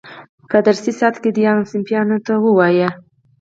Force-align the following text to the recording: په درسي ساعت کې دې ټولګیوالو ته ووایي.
په 0.49 0.57
درسي 0.65 0.91
ساعت 0.99 1.15
کې 1.23 1.29
دې 1.35 1.43
ټولګیوالو 1.67 2.17
ته 2.25 2.33
ووایي. 2.45 2.87